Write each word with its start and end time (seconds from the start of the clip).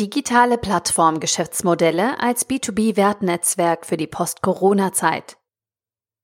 Digitale 0.00 0.58
Plattformgeschäftsmodelle 0.58 2.18
als 2.18 2.48
B2B-Wertnetzwerk 2.48 3.86
für 3.86 3.96
die 3.96 4.08
Post-Corona-Zeit. 4.08 5.38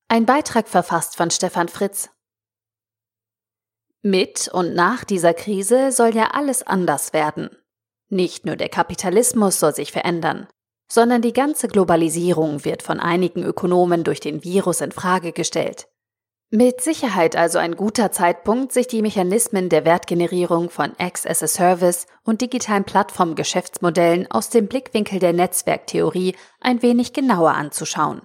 Ein 0.08 0.26
Beitrag 0.26 0.68
verfasst 0.68 1.14
von 1.14 1.30
Stefan 1.30 1.68
Fritz. 1.68 2.10
Mit 4.02 4.48
und 4.48 4.74
nach 4.74 5.04
dieser 5.04 5.34
Krise 5.34 5.92
soll 5.92 6.16
ja 6.16 6.32
alles 6.32 6.64
anders 6.64 7.12
werden. 7.12 7.48
Nicht 8.08 8.44
nur 8.44 8.56
der 8.56 8.70
Kapitalismus 8.70 9.60
soll 9.60 9.72
sich 9.72 9.92
verändern, 9.92 10.48
sondern 10.90 11.22
die 11.22 11.32
ganze 11.32 11.68
Globalisierung 11.68 12.64
wird 12.64 12.82
von 12.82 12.98
einigen 12.98 13.44
Ökonomen 13.44 14.02
durch 14.02 14.18
den 14.18 14.42
Virus 14.42 14.80
in 14.80 14.90
Frage 14.90 15.30
gestellt. 15.30 15.86
Mit 16.52 16.80
Sicherheit 16.80 17.36
also 17.36 17.58
ein 17.58 17.76
guter 17.76 18.10
Zeitpunkt, 18.10 18.72
sich 18.72 18.88
die 18.88 19.02
Mechanismen 19.02 19.68
der 19.68 19.84
Wertgenerierung 19.84 20.68
von 20.68 20.94
X 20.98 21.24
as 21.24 21.44
a 21.44 21.46
Service 21.46 22.08
und 22.24 22.40
digitalen 22.40 22.82
Plattformgeschäftsmodellen 22.82 24.28
aus 24.32 24.50
dem 24.50 24.66
Blickwinkel 24.66 25.20
der 25.20 25.32
Netzwerktheorie 25.32 26.34
ein 26.58 26.82
wenig 26.82 27.12
genauer 27.12 27.52
anzuschauen. 27.52 28.22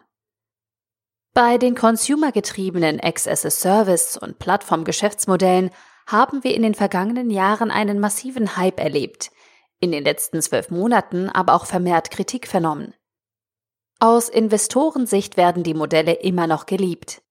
Bei 1.36 1.60
den 1.60 1.76
consumergetriebenen 1.76 2.98
X 2.98 3.28
as 3.28 3.46
a 3.46 3.52
Service 3.52 4.18
und 4.18 4.40
Plattformgeschäftsmodellen 4.40 5.70
haben 6.08 6.44
wir 6.44 6.56
in 6.56 6.64
den 6.64 6.74
vergangenen 6.74 7.30
Jahren 7.30 7.70
einen 7.70 8.00
massiven 8.00 8.58
Hype 8.58 8.80
erlebt, 8.80 9.30
in 9.80 9.92
den 9.92 10.04
letzten 10.04 10.42
zwölf 10.42 10.72
Monaten 10.72 11.30
aber 11.30 11.54
auch 11.54 11.68
vermehrt 11.68 12.10
Kritik 12.10 12.48
vernommen. 12.48 12.96
Aus 14.00 14.30
Investorensicht 14.30 15.38
werden 15.38 15.62
die 15.62 15.76
Modelle 15.76 16.14
immer 16.14 16.48
noch 16.48 16.66
geliebt. 16.66 17.22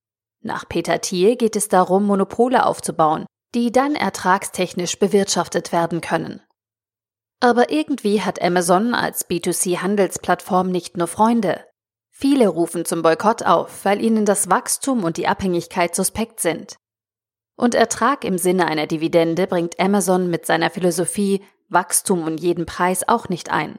Nach 0.44 0.68
Peter 0.68 1.00
Thiel 1.00 1.36
geht 1.36 1.56
es 1.56 1.68
darum, 1.68 2.04
Monopole 2.04 2.66
aufzubauen, 2.66 3.24
die 3.54 3.72
dann 3.72 3.94
ertragstechnisch 3.94 4.98
bewirtschaftet 4.98 5.72
werden 5.72 6.02
können. 6.02 6.42
Aber 7.40 7.70
irgendwie 7.70 8.20
hat 8.20 8.42
Amazon 8.42 8.94
als 8.94 9.28
B2C-Handelsplattform 9.28 10.70
nicht 10.70 10.98
nur 10.98 11.08
Freunde. 11.08 11.64
Viele 12.10 12.48
rufen 12.48 12.84
zum 12.84 13.00
Boykott 13.00 13.42
auf, 13.42 13.84
weil 13.86 14.02
ihnen 14.02 14.26
das 14.26 14.50
Wachstum 14.50 15.02
und 15.02 15.16
die 15.16 15.26
Abhängigkeit 15.26 15.94
suspekt 15.94 16.40
sind. 16.40 16.76
Und 17.56 17.74
Ertrag 17.74 18.24
im 18.24 18.36
Sinne 18.36 18.66
einer 18.66 18.86
Dividende 18.86 19.46
bringt 19.46 19.80
Amazon 19.80 20.28
mit 20.28 20.44
seiner 20.44 20.70
Philosophie 20.70 21.42
Wachstum 21.70 22.26
um 22.26 22.36
jeden 22.36 22.66
Preis 22.66 23.08
auch 23.08 23.30
nicht 23.30 23.50
ein. 23.50 23.78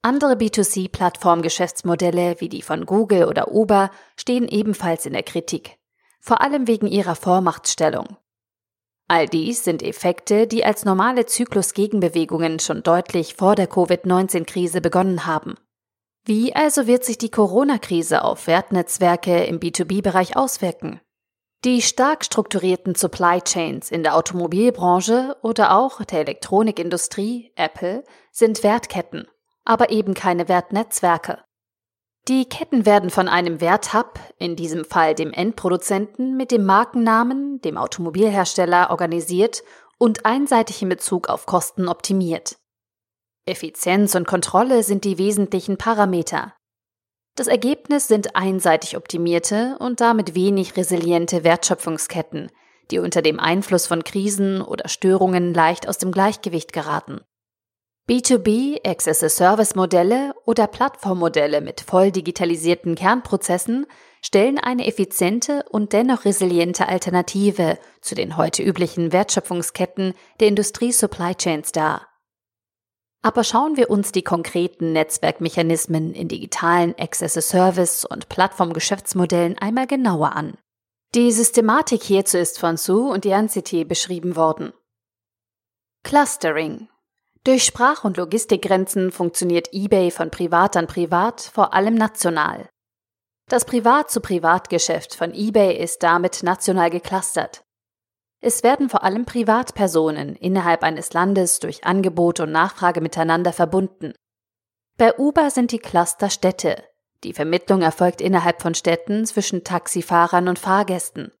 Andere 0.00 0.34
B2C-Plattformgeschäftsmodelle 0.34 2.40
wie 2.40 2.48
die 2.48 2.62
von 2.62 2.86
Google 2.86 3.24
oder 3.24 3.52
Uber 3.52 3.90
stehen 4.16 4.46
ebenfalls 4.46 5.06
in 5.06 5.12
der 5.12 5.24
Kritik, 5.24 5.76
vor 6.20 6.40
allem 6.40 6.68
wegen 6.68 6.86
ihrer 6.86 7.16
Vormachtstellung. 7.16 8.16
All 9.08 9.26
dies 9.26 9.64
sind 9.64 9.82
Effekte, 9.82 10.46
die 10.46 10.64
als 10.64 10.84
normale 10.84 11.26
Zyklusgegenbewegungen 11.26 12.60
schon 12.60 12.84
deutlich 12.84 13.34
vor 13.34 13.56
der 13.56 13.66
Covid-19-Krise 13.66 14.80
begonnen 14.80 15.26
haben. 15.26 15.56
Wie 16.24 16.54
also 16.54 16.86
wird 16.86 17.04
sich 17.04 17.18
die 17.18 17.30
Corona-Krise 17.30 18.22
auf 18.22 18.46
Wertnetzwerke 18.46 19.42
im 19.44 19.58
B2B-Bereich 19.58 20.36
auswirken? 20.36 21.00
Die 21.64 21.82
stark 21.82 22.24
strukturierten 22.24 22.94
Supply 22.94 23.40
Chains 23.40 23.90
in 23.90 24.04
der 24.04 24.14
Automobilbranche 24.14 25.36
oder 25.42 25.76
auch 25.76 26.04
der 26.04 26.20
Elektronikindustrie, 26.20 27.50
Apple, 27.56 28.04
sind 28.30 28.62
Wertketten 28.62 29.26
aber 29.68 29.90
eben 29.90 30.14
keine 30.14 30.48
Wertnetzwerke. 30.48 31.44
Die 32.26 32.46
Ketten 32.46 32.86
werden 32.86 33.10
von 33.10 33.28
einem 33.28 33.60
Werthub, 33.60 34.18
in 34.38 34.56
diesem 34.56 34.84
Fall 34.84 35.14
dem 35.14 35.32
Endproduzenten, 35.32 36.36
mit 36.36 36.50
dem 36.50 36.64
Markennamen, 36.64 37.60
dem 37.60 37.76
Automobilhersteller, 37.76 38.90
organisiert 38.90 39.62
und 39.98 40.24
einseitig 40.26 40.82
in 40.82 40.88
Bezug 40.88 41.28
auf 41.28 41.46
Kosten 41.46 41.88
optimiert. 41.88 42.56
Effizienz 43.46 44.14
und 44.14 44.26
Kontrolle 44.26 44.82
sind 44.82 45.04
die 45.04 45.18
wesentlichen 45.18 45.76
Parameter. 45.76 46.54
Das 47.34 47.46
Ergebnis 47.46 48.08
sind 48.08 48.36
einseitig 48.36 48.96
optimierte 48.96 49.76
und 49.78 50.00
damit 50.00 50.34
wenig 50.34 50.76
resiliente 50.76 51.44
Wertschöpfungsketten, 51.44 52.50
die 52.90 52.98
unter 52.98 53.22
dem 53.22 53.38
Einfluss 53.38 53.86
von 53.86 54.02
Krisen 54.02 54.60
oder 54.60 54.88
Störungen 54.88 55.54
leicht 55.54 55.88
aus 55.88 55.98
dem 55.98 56.10
Gleichgewicht 56.10 56.72
geraten. 56.72 57.20
B2B, 58.08 58.86
Access-a-Service-Modelle 58.86 60.34
oder 60.46 60.66
Plattformmodelle 60.66 61.60
mit 61.60 61.82
voll 61.82 62.10
digitalisierten 62.10 62.94
Kernprozessen 62.94 63.84
stellen 64.22 64.58
eine 64.58 64.86
effiziente 64.86 65.66
und 65.68 65.92
dennoch 65.92 66.24
resiliente 66.24 66.88
Alternative 66.88 67.78
zu 68.00 68.14
den 68.14 68.38
heute 68.38 68.62
üblichen 68.62 69.12
Wertschöpfungsketten 69.12 70.14
der 70.40 70.48
Industrie-Supply 70.48 71.34
Chains 71.34 71.72
dar. 71.72 72.08
Aber 73.20 73.44
schauen 73.44 73.76
wir 73.76 73.90
uns 73.90 74.10
die 74.10 74.22
konkreten 74.22 74.94
Netzwerkmechanismen 74.94 76.14
in 76.14 76.28
digitalen 76.28 76.94
Access-a-Service 76.98 78.06
und 78.06 78.30
Plattformgeschäftsmodellen 78.30 79.58
einmal 79.58 79.86
genauer 79.86 80.34
an. 80.34 80.56
Die 81.14 81.30
Systematik 81.30 82.02
hierzu 82.02 82.38
ist 82.38 82.58
von 82.58 82.78
Su 82.78 83.12
und 83.12 83.26
Yancity 83.26 83.84
beschrieben 83.84 84.34
worden. 84.34 84.72
Clustering 86.04 86.88
durch 87.48 87.64
Sprach- 87.64 88.04
und 88.04 88.18
Logistikgrenzen 88.18 89.10
funktioniert 89.10 89.70
eBay 89.72 90.10
von 90.10 90.30
privat 90.30 90.76
an 90.76 90.86
privat, 90.86 91.40
vor 91.40 91.72
allem 91.72 91.94
national. 91.94 92.68
Das 93.48 93.64
Privat-zu-Privat-Geschäft 93.64 95.14
von 95.14 95.32
eBay 95.32 95.74
ist 95.74 96.02
damit 96.02 96.42
national 96.42 96.90
geclustert. 96.90 97.62
Es 98.42 98.62
werden 98.62 98.90
vor 98.90 99.02
allem 99.02 99.24
Privatpersonen 99.24 100.36
innerhalb 100.36 100.82
eines 100.82 101.14
Landes 101.14 101.58
durch 101.58 101.84
Angebot 101.84 102.40
und 102.40 102.52
Nachfrage 102.52 103.00
miteinander 103.00 103.54
verbunden. 103.54 104.12
Bei 104.98 105.16
Uber 105.16 105.50
sind 105.50 105.72
die 105.72 105.78
Cluster 105.78 106.28
Städte. 106.28 106.84
Die 107.24 107.32
Vermittlung 107.32 107.80
erfolgt 107.80 108.20
innerhalb 108.20 108.60
von 108.60 108.74
Städten 108.74 109.24
zwischen 109.24 109.64
Taxifahrern 109.64 110.48
und 110.48 110.58
Fahrgästen. 110.58 111.32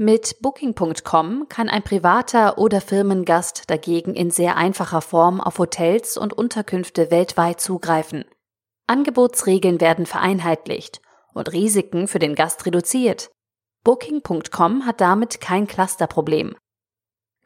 Mit 0.00 0.36
Booking.com 0.42 1.48
kann 1.48 1.68
ein 1.68 1.82
privater 1.82 2.56
oder 2.58 2.80
Firmengast 2.80 3.68
dagegen 3.68 4.14
in 4.14 4.30
sehr 4.30 4.56
einfacher 4.56 5.00
Form 5.00 5.40
auf 5.40 5.58
Hotels 5.58 6.16
und 6.16 6.32
Unterkünfte 6.32 7.10
weltweit 7.10 7.60
zugreifen. 7.60 8.24
Angebotsregeln 8.86 9.80
werden 9.80 10.06
vereinheitlicht 10.06 11.02
und 11.34 11.52
Risiken 11.52 12.06
für 12.06 12.20
den 12.20 12.36
Gast 12.36 12.64
reduziert. 12.64 13.32
Booking.com 13.82 14.86
hat 14.86 15.00
damit 15.00 15.40
kein 15.40 15.66
Clusterproblem. 15.66 16.54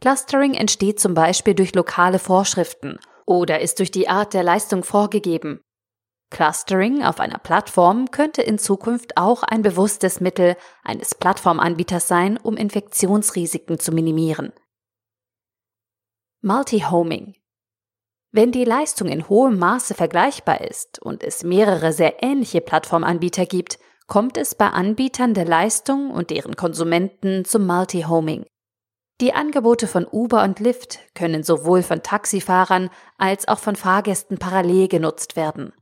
Clustering 0.03 0.53
entsteht 0.53 1.01
zum 1.01 1.15
Beispiel 1.15 1.55
durch 1.55 1.75
lokale 1.75 2.19
Vorschriften 2.19 2.99
oder 3.25 3.61
ist 3.61 3.79
durch 3.79 3.91
die 3.91 4.11
Art 4.11 4.35
der 4.35 4.43
Leistung 4.43 4.85
vorgegeben. 4.85 5.63
Clustering 6.33 7.05
auf 7.05 7.21
einer 7.21 7.39
Plattform 7.39 8.11
könnte 8.11 8.41
in 8.41 8.59
Zukunft 8.59 9.19
auch 9.19 9.43
ein 9.43 9.61
bewusstes 9.61 10.21
Mittel 10.21 10.57
eines 10.83 11.15
Plattformanbieters 11.15 12.09
sein, 12.09 12.39
um 12.39 12.57
Infektionsrisiken 12.57 13.79
zu 13.79 13.93
minimieren. 13.93 14.53
Multi-Homing 16.41 17.37
Wenn 18.33 18.51
die 18.51 18.65
Leistung 18.65 19.09
in 19.09 19.29
hohem 19.29 19.59
Maße 19.59 19.93
vergleichbar 19.95 20.63
ist 20.63 21.01
und 21.01 21.23
es 21.23 21.45
mehrere 21.45 21.93
sehr 21.93 22.23
ähnliche 22.23 22.63
Plattformanbieter 22.63 23.45
gibt, 23.45 23.79
kommt 24.07 24.39
es 24.39 24.55
bei 24.55 24.69
Anbietern 24.69 25.35
der 25.35 25.45
Leistung 25.45 26.11
und 26.11 26.31
deren 26.31 26.57
Konsumenten 26.57 27.45
zum 27.45 27.67
Multi-Homing. 27.67 28.47
Die 29.21 29.35
Angebote 29.35 29.87
von 29.87 30.07
Uber 30.11 30.43
und 30.43 30.61
Lyft 30.61 30.99
können 31.15 31.43
sowohl 31.43 31.83
von 31.83 32.03
Taxifahrern 32.03 32.89
als 33.19 33.47
auch 33.47 33.59
von 33.59 33.77
Fahrgästen 33.77 34.39
parallel 34.39 34.89
genutzt 34.89 35.37
werden. 35.37 35.75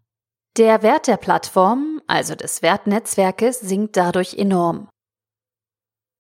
Der 0.56 0.83
Wert 0.83 1.06
der 1.06 1.16
Plattform, 1.16 2.03
also 2.09 2.34
des 2.34 2.61
Wertnetzwerkes, 2.61 3.61
sinkt 3.61 3.97
dadurch 3.97 4.34
enorm. 4.34 4.88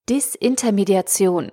Disintermediation. 0.08 1.50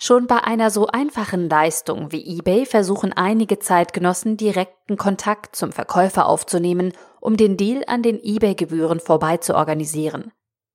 Schon 0.00 0.28
bei 0.28 0.44
einer 0.44 0.70
so 0.70 0.86
einfachen 0.86 1.48
Leistung 1.48 2.12
wie 2.12 2.38
eBay 2.38 2.66
versuchen 2.66 3.12
einige 3.12 3.58
Zeitgenossen 3.58 4.36
direkten 4.36 4.96
Kontakt 4.96 5.56
zum 5.56 5.72
Verkäufer 5.72 6.26
aufzunehmen, 6.26 6.92
um 7.20 7.36
den 7.36 7.56
Deal 7.56 7.82
an 7.88 8.02
den 8.02 8.20
eBay-Gebühren 8.22 9.00
vorbei 9.00 9.38
zu 9.38 9.56
organisieren. 9.56 10.30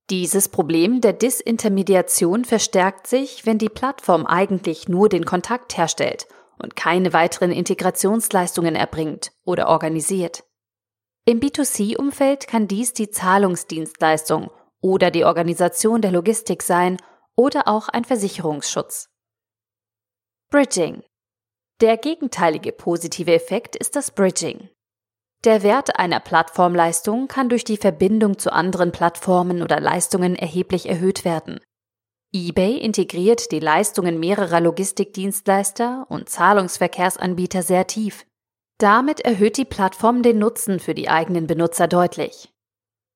Dieses 0.10 0.50
Problem 0.50 1.00
der 1.00 1.14
Disintermediation 1.14 2.44
verstärkt 2.44 3.08
sich, 3.08 3.46
wenn 3.46 3.58
die 3.58 3.70
Plattform 3.70 4.26
eigentlich 4.26 4.90
nur 4.90 5.08
den 5.08 5.26
Kontakt 5.26 5.78
herstellt 5.78 6.28
und 6.58 6.76
keine 6.76 7.14
weiteren 7.14 7.52
Integrationsleistungen 7.52 8.76
erbringt 8.76 9.32
oder 9.46 9.68
organisiert. 9.68 10.47
Im 11.30 11.42
B2C-Umfeld 11.42 12.48
kann 12.48 12.70
dies 12.70 12.94
die 12.94 13.10
Zahlungsdienstleistung 13.10 14.50
oder 14.80 15.12
die 15.12 15.26
Organisation 15.26 16.02
der 16.02 16.12
Logistik 16.12 16.64
sein 16.64 16.96
oder 17.36 17.68
auch 17.68 17.90
ein 17.90 18.06
Versicherungsschutz. 18.06 19.10
Bridging. 20.50 21.04
Der 21.82 21.98
gegenteilige 21.98 22.72
positive 22.72 23.34
Effekt 23.34 23.76
ist 23.76 23.98
das 23.98 24.12
Bridging. 24.12 24.70
Der 25.44 25.64
Wert 25.64 26.00
einer 26.00 26.22
Plattformleistung 26.22 27.28
kann 27.28 27.50
durch 27.50 27.66
die 27.66 27.76
Verbindung 27.76 28.40
zu 28.40 28.54
anderen 28.54 28.94
Plattformen 28.94 29.62
oder 29.62 29.82
Leistungen 29.82 30.34
erheblich 30.34 30.88
erhöht 30.88 31.26
werden. 31.26 31.60
eBay 32.34 32.78
integriert 32.78 33.52
die 33.52 33.60
Leistungen 33.60 34.18
mehrerer 34.18 34.62
Logistikdienstleister 34.62 36.06
und 36.08 36.30
Zahlungsverkehrsanbieter 36.30 37.64
sehr 37.64 37.86
tief. 37.86 38.26
Damit 38.78 39.22
erhöht 39.22 39.58
die 39.58 39.66
Plattform 39.66 40.22
den 40.22 40.38
Nutzen 40.38 40.80
für 40.80 40.94
die 40.94 41.10
eigenen 41.10 41.48
Benutzer 41.48 41.88
deutlich. 41.88 42.54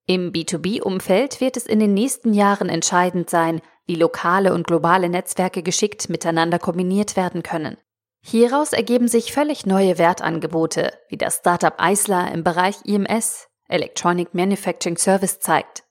Im 0.08 0.32
B2B-Umfeld 0.32 1.40
wird 1.40 1.56
es 1.56 1.68
in 1.68 1.80
den 1.80 1.94
nächsten 1.94 2.34
Jahren 2.34 2.68
entscheidend 2.68 3.30
sein, 3.30 3.62
wie 3.86 3.96
lokale 3.96 4.54
und 4.54 4.66
globale 4.66 5.08
Netzwerke 5.08 5.62
geschickt 5.62 6.10
miteinander 6.10 6.58
kombiniert 6.58 7.16
werden 7.16 7.44
können. 7.44 7.78
Hieraus 8.24 8.74
ergeben 8.74 9.08
sich 9.08 9.34
völlig 9.34 9.66
neue 9.66 9.98
Wertangebote, 10.00 10.94
wie 11.10 11.18
das 11.18 11.38
Startup 11.38 11.74
Eisler 11.78 12.32
im 12.32 12.44
Bereich 12.44 12.78
IMS, 12.84 13.48
Electronic 13.68 14.34
Manufacturing 14.34 14.98
Service 14.98 15.40
zeigt. 15.40 15.84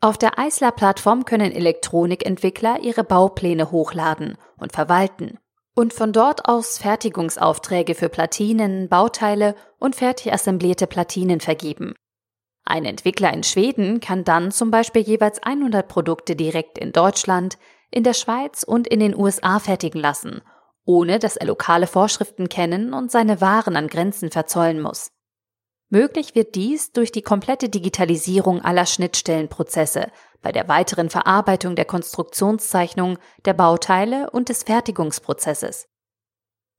Auf 0.00 0.18
der 0.18 0.38
Eisler-Plattform 0.38 1.24
können 1.24 1.52
Elektronikentwickler 1.52 2.80
ihre 2.82 3.04
Baupläne 3.04 3.70
hochladen 3.70 4.36
und 4.56 4.72
verwalten 4.72 5.38
und 5.74 5.92
von 5.92 6.12
dort 6.12 6.46
aus 6.46 6.78
Fertigungsaufträge 6.78 7.94
für 7.94 8.08
Platinen, 8.08 8.88
Bauteile 8.88 9.54
und 9.78 9.96
fertig 9.96 10.32
assemblierte 10.32 10.86
Platinen 10.86 11.40
vergeben. 11.40 11.94
Ein 12.64 12.84
Entwickler 12.84 13.32
in 13.32 13.42
Schweden 13.42 14.00
kann 14.00 14.24
dann 14.24 14.52
zum 14.52 14.70
Beispiel 14.70 15.02
jeweils 15.02 15.42
100 15.42 15.88
Produkte 15.88 16.36
direkt 16.36 16.78
in 16.78 16.92
Deutschland, 16.92 17.58
in 17.90 18.04
der 18.04 18.14
Schweiz 18.14 18.62
und 18.62 18.86
in 18.86 19.00
den 19.00 19.16
USA 19.16 19.58
fertigen 19.58 20.00
lassen, 20.00 20.42
ohne 20.84 21.18
dass 21.18 21.36
er 21.36 21.46
lokale 21.46 21.86
Vorschriften 21.86 22.48
kennen 22.48 22.94
und 22.94 23.10
seine 23.10 23.40
Waren 23.40 23.76
an 23.76 23.88
Grenzen 23.88 24.30
verzollen 24.30 24.80
muss. 24.80 25.10
Möglich 25.92 26.34
wird 26.34 26.54
dies 26.54 26.92
durch 26.92 27.12
die 27.12 27.20
komplette 27.20 27.68
Digitalisierung 27.68 28.62
aller 28.62 28.86
Schnittstellenprozesse 28.86 30.06
bei 30.40 30.50
der 30.50 30.66
weiteren 30.66 31.10
Verarbeitung 31.10 31.76
der 31.76 31.84
Konstruktionszeichnung, 31.84 33.18
der 33.44 33.52
Bauteile 33.52 34.30
und 34.30 34.48
des 34.48 34.62
Fertigungsprozesses. 34.62 35.88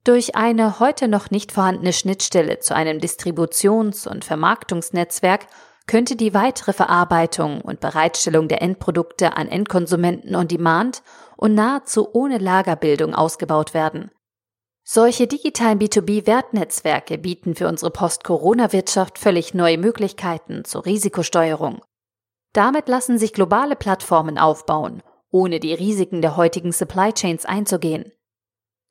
Durch 0.02 0.34
eine 0.34 0.80
heute 0.80 1.06
noch 1.06 1.30
nicht 1.30 1.52
vorhandene 1.52 1.92
Schnittstelle 1.92 2.58
zu 2.58 2.74
einem 2.74 2.98
Distributions- 2.98 4.08
und 4.08 4.24
Vermarktungsnetzwerk 4.24 5.46
könnte 5.86 6.16
die 6.16 6.34
weitere 6.34 6.72
Verarbeitung 6.72 7.60
und 7.60 7.78
Bereitstellung 7.78 8.48
der 8.48 8.62
Endprodukte 8.62 9.36
an 9.36 9.46
Endkonsumenten 9.46 10.34
on 10.34 10.48
Demand 10.48 11.04
und 11.36 11.54
nahezu 11.54 12.08
ohne 12.12 12.38
Lagerbildung 12.38 13.14
ausgebaut 13.14 13.74
werden. 13.74 14.10
Solche 14.86 15.26
digitalen 15.26 15.78
B2B-Wertnetzwerke 15.78 17.16
bieten 17.16 17.54
für 17.54 17.68
unsere 17.68 17.90
Post-Corona-Wirtschaft 17.90 19.18
völlig 19.18 19.54
neue 19.54 19.78
Möglichkeiten 19.78 20.66
zur 20.66 20.84
Risikosteuerung. 20.84 21.80
Damit 22.52 22.88
lassen 22.88 23.16
sich 23.16 23.32
globale 23.32 23.76
Plattformen 23.76 24.36
aufbauen, 24.36 25.02
ohne 25.30 25.58
die 25.58 25.72
Risiken 25.72 26.20
der 26.20 26.36
heutigen 26.36 26.70
Supply 26.70 27.14
Chains 27.14 27.46
einzugehen. 27.46 28.12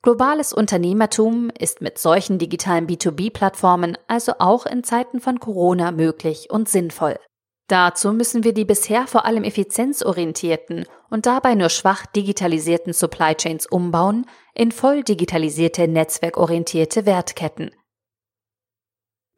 Globales 0.02 0.52
Unternehmertum 0.52 1.50
ist 1.58 1.80
mit 1.80 1.98
solchen 1.98 2.38
digitalen 2.38 2.88
B2B-Plattformen 2.88 3.96
also 4.08 4.32
auch 4.40 4.66
in 4.66 4.82
Zeiten 4.82 5.20
von 5.20 5.38
Corona 5.38 5.92
möglich 5.92 6.50
und 6.50 6.68
sinnvoll. 6.68 7.18
Dazu 7.66 8.12
müssen 8.12 8.44
wir 8.44 8.52
die 8.52 8.66
bisher 8.66 9.06
vor 9.06 9.24
allem 9.24 9.42
effizienzorientierten 9.42 10.84
und 11.08 11.24
dabei 11.24 11.54
nur 11.54 11.70
schwach 11.70 12.04
digitalisierten 12.06 12.92
Supply 12.92 13.34
Chains 13.34 13.66
umbauen 13.66 14.26
in 14.54 14.70
voll 14.70 15.02
digitalisierte 15.02 15.88
netzwerkorientierte 15.88 17.06
Wertketten. 17.06 17.70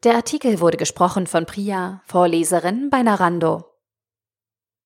Der 0.03 0.15
Artikel 0.15 0.59
wurde 0.59 0.77
gesprochen 0.77 1.25
von 1.25 1.45
Priya, 1.45 2.01
Vorleserin 2.05 2.89
bei 2.89 3.01
Narando. 3.01 3.65